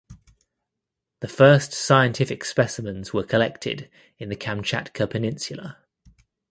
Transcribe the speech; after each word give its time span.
The 1.19 1.27
first 1.27 1.73
scientific 1.73 2.43
specimens 2.43 3.13
were 3.13 3.21
collected 3.23 3.87
in 4.17 4.29
the 4.29 4.35
Kamchatka 4.35 5.05
Peninsula. 5.05 5.77